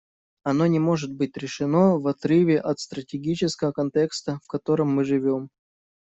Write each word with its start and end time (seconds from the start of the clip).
Оно 0.41 0.65
не 0.65 0.79
может 0.79 1.13
быть 1.15 1.37
решено 1.37 1.99
в 1.99 2.07
отрыве 2.07 2.59
от 2.59 2.79
стратегического 2.79 3.71
контекста, 3.71 4.39
в 4.43 4.47
котором 4.47 4.87
мы 4.91 5.03
живем. 5.05 5.49